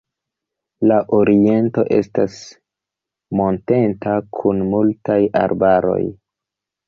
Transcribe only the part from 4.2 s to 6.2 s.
kun multaj arbaroj.